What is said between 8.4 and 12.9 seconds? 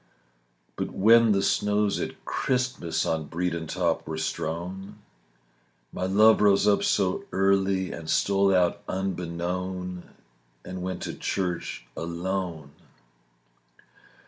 out unbeknown And went to church alone.